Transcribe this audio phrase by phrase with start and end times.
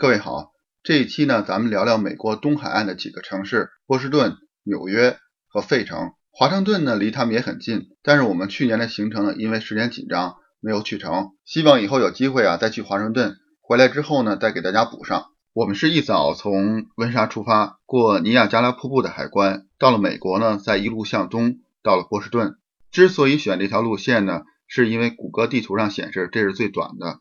[0.00, 0.52] 各位好，
[0.84, 6.12] 这一期呢，咱们聊聊美国东海岸的几个城市：波士顿、纽约和费城。
[6.30, 11.32] 华盛顿呢，离他们也很近，但是我们去年的行程呢，因为时间紧张，没有去成。
[11.44, 13.38] 希望以后有机会啊，再去华盛顿。
[13.60, 15.32] 回来之后呢，再给大家补上。
[15.52, 22.54] 我们是一早从温莎出发，过尼亚加拉瀑布的海关，到了美国呢，再一路向东，到了波士顿。
[22.92, 27.18] 之所以选这条路线呢，是因为谷歌地图上显示这是最短的。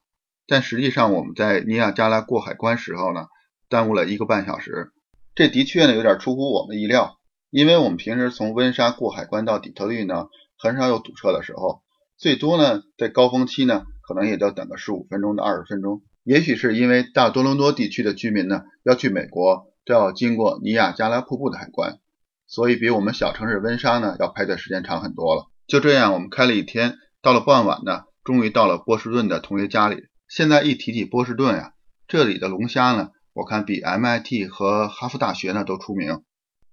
[0.48, 3.28] 但实际上，我们在尼亚加拉过海关时候呢，
[3.68, 4.94] 耽误了一个半小时。
[5.36, 7.20] 这的确呢有点出乎我们意料，
[7.52, 11.82] 因为我们平时从温莎过海关到底特律呢，很少有堵车的时候，
[12.18, 16.02] 最多呢在高峰期呢，可能也就等个十五分钟到二十分钟。
[16.24, 22.00] 也许是因为大多伦多地区的居民呢要去美国，都要经过尼亚加拉瀑布的海关，
[22.48, 25.48] 所以比我们小城市温莎呢要排的时间长很多了。
[25.68, 30.08] 就这样，我们开了一天，到了傍晚呢，终于到了波士顿的同学家里。
[30.28, 31.72] 现在一提起波士顿呀，
[32.06, 36.22] 这里的龙虾呢，我看比 MIT 和哈佛大学呢都出名。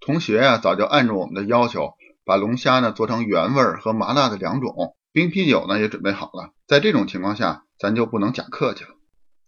[0.00, 6.52] 同学呀，早就按照我们的要求，把龙虾呢做成原味和麻辣的两种，冰啤酒呢也准备好了。
[6.66, 8.91] 在这种情况下，咱就不能假客气了。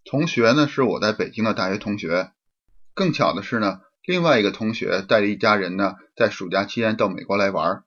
[0.05, 2.31] 同学呢是我在北京的大学同学，
[2.93, 7.83] 更巧的是呢，另外一个同学带着一家人呢，在暑假期间到美国来玩。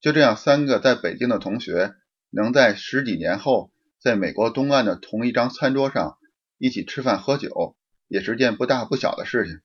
[0.00, 1.92] 就这样，三个在北京的同学
[2.30, 3.70] 能在十几年后。
[4.00, 6.18] 在美国东岸的同一张餐桌上
[6.56, 9.60] 一起吃饭喝酒，也是件不大不小的事情。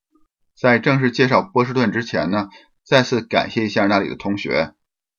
[0.59, 2.49] 在正式介绍波士顿之前呢，
[2.83, 4.73] 再次感谢一下那里的同学，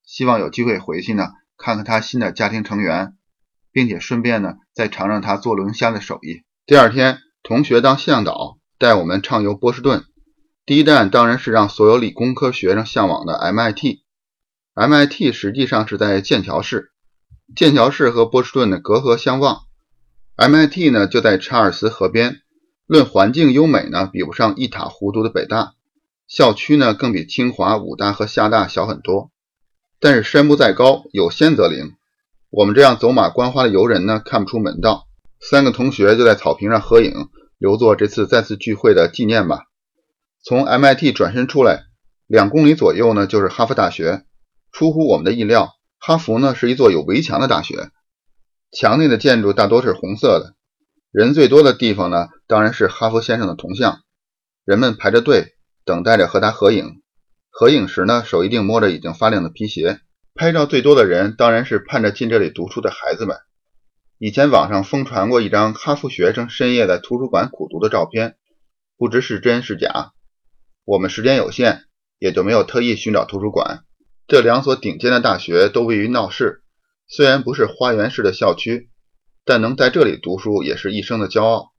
[0.04, 3.16] 希望有机会回去呢看看他新的家庭成员，
[3.70, 6.42] 并且顺便呢再尝尝他做龙虾的手艺。
[6.66, 10.04] 第二天，同学当向导带我们畅游波士顿，
[10.66, 14.00] 第一站当然是让所有理工科学生向往的 MIT。
[14.74, 16.90] MIT 实际上是在剑桥市。
[17.54, 19.64] 剑桥市和波士顿的隔河相望
[20.36, 22.40] ，MIT 呢就在查尔斯河边。
[22.86, 25.74] 论环境优美呢，比不上一塌糊涂的北大。
[26.26, 29.30] 校区呢更比清华、武大和厦大小很多。
[30.00, 31.92] 但是山不在高，有仙则灵。
[32.50, 35.06] 我们这样走马观花的游人呢，看不出门道。
[35.38, 39.64] 三个同学就在草坪上合影，留作这次再次聚会的纪念吧。
[40.42, 41.84] 从 MIT 转身出来，
[42.26, 44.24] 两公里左右呢就是哈佛大学。
[44.72, 45.74] 出乎我们的意料。
[46.06, 47.88] 哈佛呢是一座有围墙的大学，
[48.70, 50.54] 墙内的建筑大多是红色的。
[51.10, 54.02] 人最多的地方呢，当然是哈佛先生的铜像。
[54.66, 55.54] 人们排着队
[55.86, 57.00] 等待着和他合影。
[57.48, 60.00] 合影时呢，手一定摸着已经发亮的皮鞋。
[60.34, 63.38] 拍照最多的人当然是盼着进这里读书的孩子们。
[64.18, 68.36] 以前网上疯传过一张哈佛学生深夜在图书馆苦读的照片，
[68.98, 70.12] 不知是真是假。
[70.84, 71.84] 我们时间有限，
[72.18, 73.84] 也就没有特意寻找图书馆。
[74.26, 76.62] 这两所顶尖的大学都位于闹市，
[77.06, 78.88] 虽然不是花园式的校区，
[79.44, 81.72] 但能在这里读书也是一生的骄傲。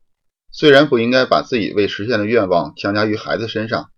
[0.52, 3.90] 虽然不应该把自己未实现的愿望强加于孩子身上，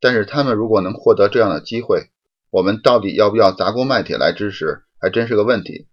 [0.00, 2.10] 但是他们如果能获得这样的机会，
[2.50, 5.86] 我们到底要不要砸锅卖铁来支持，还真是个问题。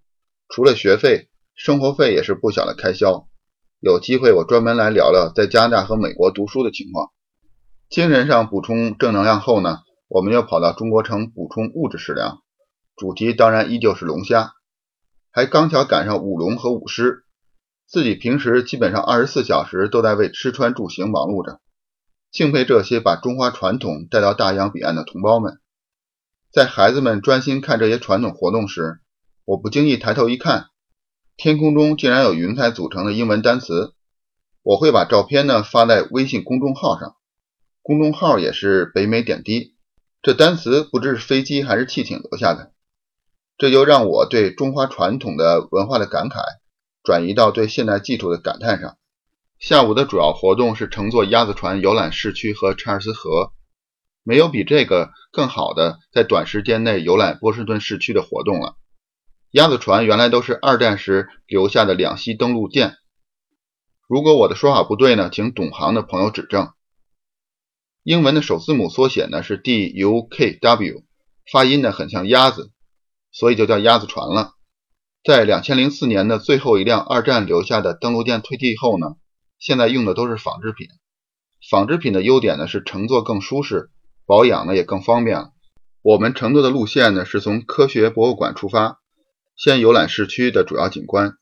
[0.50, 3.28] 除了学费，生活费也是不小的开销。
[3.80, 7.12] 有机会我专门来聊聊在加拿大和美国读书的情况。
[7.88, 9.80] 精神上补充正能量后呢？
[10.14, 12.44] 我们又跑到中国城补充物质食粮，
[12.96, 14.54] 主题当然依旧是龙虾，
[15.32, 17.26] 还刚巧赶上舞龙和舞狮，
[17.88, 21.62] 自己平时基本上二十四小时都在为吃穿住行忙碌着，
[22.32, 25.60] 敬佩这些把中华传统带到大洋彼岸的同胞们。
[26.52, 29.00] 在孩子们专心看这些传统活动时，
[29.46, 30.68] 我不经意抬头一看，
[31.38, 33.96] 天空中竟然有云彩组成的英文单词。
[34.62, 37.16] 我会把照片呢发在微信公众号上，
[37.82, 39.73] 公众号也是北美点滴。
[40.24, 42.72] 这单词不知是飞机还是汽艇留下的，
[43.58, 46.40] 这就让我对中华传统的文化的感慨
[47.04, 48.98] 转移到对现代技术的感叹上。
[49.60, 53.52] 下午的主要活动是乘坐鸭子船游览市区和查尔斯河，
[54.24, 58.78] 没有比这个更好的在短时间内游览波士顿市区的活动了。
[59.52, 62.96] 鸭子船原来都是二战时留下的两栖登陆舰，
[64.08, 66.72] 如果我的说法不对呢，请懂行的朋友指正。
[68.04, 71.04] 英文的首字母缩写呢是 D U K W，
[71.50, 72.70] 发音呢很像鸭子，
[73.32, 74.56] 所以就叫鸭子船了。
[75.24, 79.16] 在两千零四年的最后一辆二战留下的登陆舰退役后呢，
[79.58, 80.90] 现在用的都是仿制品。
[81.70, 83.90] 仿制品的优点呢是乘坐更舒适，
[84.26, 85.46] 保养呢也更方便。
[86.02, 89.00] 我们乘坐的路线呢是从科学博物馆出发，
[89.56, 91.38] 先游览市区的主要景观，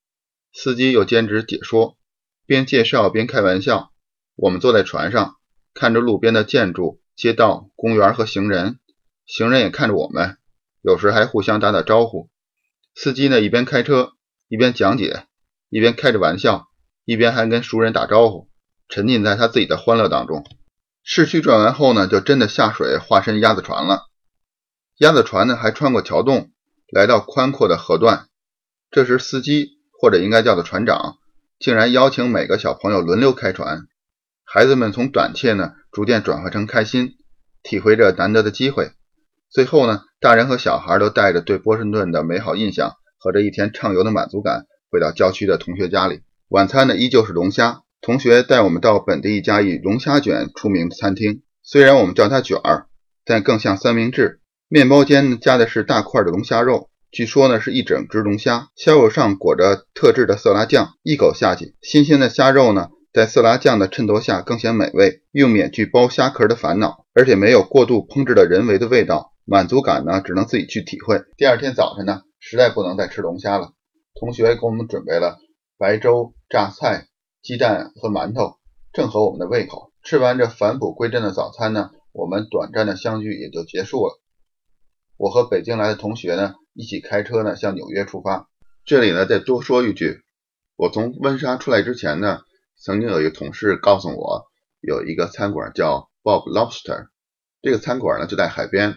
[0.53, 1.97] 司机又兼职解说，
[2.45, 3.91] 边介绍边开玩笑。
[4.35, 5.37] 我们坐在船上。
[5.73, 8.79] 看着路边的建筑、街道、公园和行人，
[9.25, 10.38] 行人也看着我们，
[10.81, 12.29] 有时还互相打打招呼。
[12.94, 14.13] 司机呢一边开车
[14.47, 15.25] 一边讲解，
[15.69, 16.68] 一边开着玩笑，
[17.06, 18.50] 一边还跟熟人打招呼，
[18.89, 20.45] 沉浸在他自己的欢乐当中。
[21.03, 24.09] 市区转完后呢，就真的下水化身鸭子船了。
[24.97, 26.51] 鸭子船呢，还穿过桥洞，
[26.91, 28.27] 来到宽阔的河段。
[28.91, 31.17] 这时，司机或者应该叫做船长，
[31.57, 33.88] 竟然邀请每个小朋友轮流开船。
[34.53, 37.13] 孩子们从胆怯呢，逐渐转化成开心，
[37.63, 38.92] 体会着难得的机会。
[39.50, 46.19] 最后呢，大人和小孩都带着对波士顿的美好印象和这一天畅游的满足感，回到郊区的同学家里。
[46.50, 47.83] 晚餐呢，依旧是龙虾。
[48.01, 52.88] 同学带我们到本地一家以龙虾卷出名的餐厅，虽然我们叫它卷儿，
[53.24, 54.42] 但更像三明治。
[54.68, 71.23] 面包间呢加的是大块的龙虾肉，据说呢是一整只龙虾，虾肉上裹着特制的色拉酱，一口下去，新鲜的虾肉呢在色拉酱的衬托下更显美味，又免去剥虾壳的烦恼，而且没有过度烹制的人为的味道，满足感呢只能自己去体会。
[71.37, 73.73] 第二天早晨呢，实在不能再吃龙虾了，
[74.19, 75.39] 同学给我们准备了
[75.77, 77.07] 白粥、榨菜。
[77.43, 78.57] 鸡蛋和馒头
[78.93, 79.91] 正合我们的胃口。
[80.03, 84.21] 吃完这返璞归真的早餐呢，我们短暂的相聚也就结束了。
[85.17, 88.47] 我和北京来的同学呢，一起开车呢向纽约出发。
[88.85, 90.19] 这里呢再多说一句，
[90.75, 92.41] 我从温莎出来之前呢，
[92.83, 94.47] 曾经有一个同事告诉我，
[94.79, 97.09] 有一个餐馆叫 Bob Lobster，
[97.61, 98.95] 这个餐馆呢就在海边，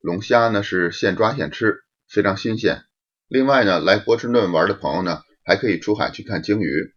[0.00, 2.82] 龙虾呢是现抓现吃，非常新鲜。
[3.28, 6.94] 另外呢，来波士顿玩的朋友呢，还可以出海去看鲸鱼。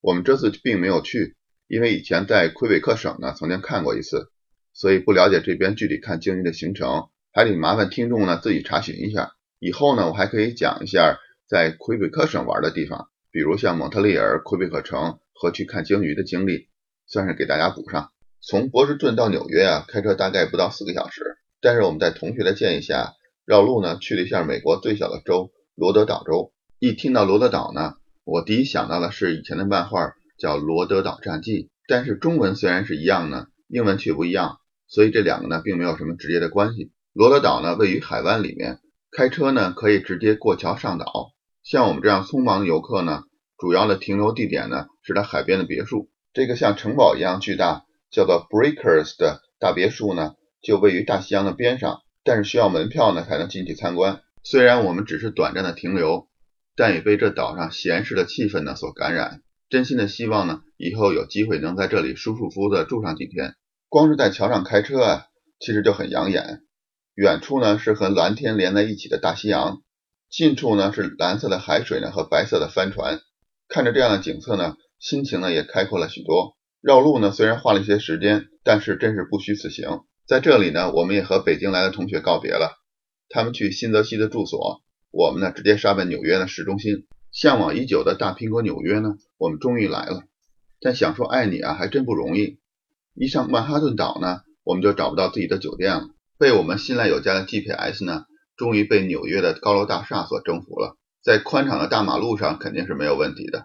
[0.00, 1.36] 我们这次并没有去，
[1.68, 4.32] 因为以前在魁北克省呢曾经看过一次，
[4.72, 9.30] 所以不了解这边具体看鲸鱼的行程，还得麻烦听众呢自己查询一下。
[9.60, 16.68] 以后呢我还可以讲一下在魁北克省玩的地方，比如像蒙特利尔、魁北克城和去看鲸鱼的经历，
[17.06, 18.10] 算是给大家补上。
[18.40, 21.22] 从波士顿到纽约啊，开车大概不到四个小时，
[21.60, 23.12] 但是我们在同学的建议下，
[23.44, 26.52] 绕路呢去了一下美国最小的州罗德岛州。
[26.78, 27.94] 一听到罗德岛呢。
[28.22, 36.92] 我第一想到的是以前的漫画叫《罗德岛战记》，但是中文虽然是一样呢，英文却不一样，所以这两个呢并没有什么直接的关系。
[37.12, 38.78] 罗德岛呢位于海湾里面，
[39.10, 41.32] 开车呢可以直接过桥上岛。
[41.62, 43.22] 像我们这样匆忙的游客呢，
[43.58, 46.10] 主要的停留地点呢是在海边的别墅。
[46.32, 54.20] 这个像城堡一样巨大，叫做 Breakers 的大别墅呢，就位于大西洋的边上，但是需要门票呢才能进去参观。
[54.42, 56.28] 虽然我们只是短暂的停留。
[56.76, 63.54] 但也被这岛上闲适的气氛呢所感染，真心的希望呢以后有机会能在这里舒舒服服的住上几天。
[63.90, 65.26] 光是在桥上开车啊，
[65.58, 66.62] 其实就很养眼。
[67.14, 69.82] 远处呢是和蓝天连在一起的大西洋，
[70.30, 73.20] 近处呢是蓝色的海水呢和白色的帆船。
[73.68, 76.56] 看着这样的景色呢，心情呢也开阔了许多。
[76.80, 80.00] 绕路呢虽然花了一些时间，但是真是不虚此行。
[80.26, 82.78] 在这里呢，我们也和北京来的同学告别了，
[83.28, 84.82] 他们去新泽西的住所。
[85.10, 90.22] 我们呢，直接杀奔纽约的市中心，向往已久的大苹果纽约呢，我们终于来了。
[90.80, 92.60] 但想说爱你啊，还真不容易。
[93.14, 96.08] 一上曼哈顿岛呢，我们就找不到自己的酒店了。
[96.38, 98.24] 被我们信赖有加的 GPS 呢，
[98.60, 100.98] 终于被纽约的高楼大厦所征服了。
[101.24, 103.64] 在宽敞的大马路上肯定是没有问题的，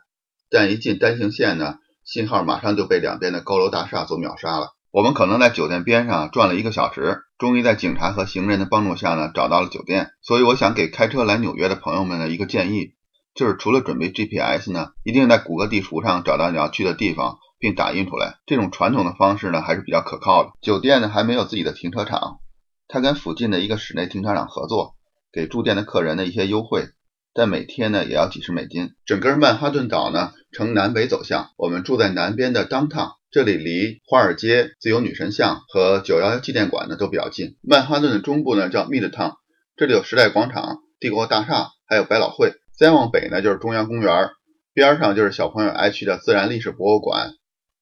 [0.49, 4.69] 但一进单行线呢，信号马上就被两边的高楼大厦所秒杀了。
[4.91, 10.11] 我们可能在酒店边上转了一个小时，终于在警察和行人的帮助下呢找到了酒店。
[10.21, 12.93] 所以我想给开车来纽约的朋友们的一个建议，
[13.33, 18.35] 就是除了准备 GPS 呢，一定在谷歌地图上找到你要去的地方，并打印出来。
[18.45, 20.51] 这种传统的方式呢还是比较可靠的。
[20.61, 22.39] 酒店呢还没有自己的停车场，
[22.87, 24.95] 他跟附近的一个室内停车场合作，
[25.31, 26.87] 给住店的客人的一些优惠，
[27.33, 28.91] 但每天呢也要几十美金。
[29.05, 33.13] 整个曼哈顿岛呢呈南北走向，我们住在南边的 Downtown。
[33.31, 37.57] 这里离华尔街、自由女神像和九幺幺纪念馆呢都比较近。
[37.61, 39.33] 曼哈顿的中部呢叫 Midtown，
[39.75, 42.53] 这里有时代广场、帝国大厦，还有百老汇。
[42.77, 44.29] 再往北呢就是中央公园，
[44.73, 47.33] 边上就是小朋友爱去的自然历史博物馆。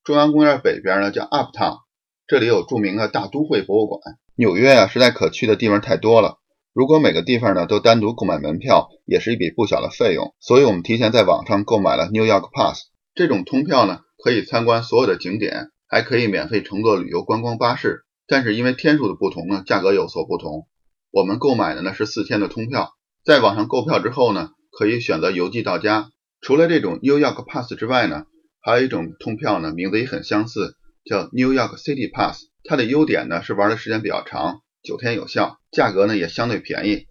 [0.04, 1.82] 中央公园北边呢叫 Uptown，
[2.26, 4.00] 这里有著名的大都会博物馆。
[4.36, 6.40] 纽约啊，实在可去的地方太多了。
[6.74, 10.34] 如果每个地方呢都单独购买门票，也是一笔不小的费用。
[10.40, 14.00] 所以我们提前在网上购买了 New York Pass，这种通票呢。
[14.24, 18.06] 可以参观所有的景点，还可以免费乘坐旅游观光巴士。
[18.26, 20.66] 但是因为天数的不同呢，价格有所不同。
[21.12, 22.94] 我们购买的呢是四天的通票，
[23.26, 26.08] 在网上购票之后呢，可以选择邮寄到家。
[26.40, 28.24] 除了这种 New York Pass 之外呢，
[28.62, 32.46] 还有一种通票呢，名字也很相似，叫 New York City Pass。
[32.64, 37.08] 它的优点呢是玩的时间比较长，九天有效，价格呢也相对便宜。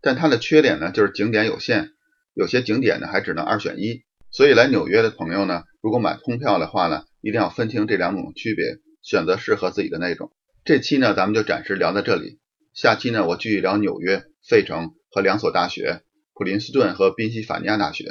[0.00, 1.90] 但它的缺点呢就是景点有限，
[2.34, 4.02] 有些景点呢还只能二选一。
[4.30, 10.32] 所以来纽约的朋友呢，如果买通票的话呢，一定要分清这两种区别，选择适合自己的那种。
[10.64, 12.40] 这期呢，咱们就暂时聊到这里。
[12.72, 16.02] 下期呢，我继续聊纽约、费城和两所大学——
[16.34, 18.06] 普林斯顿和宾夕法尼亚大学。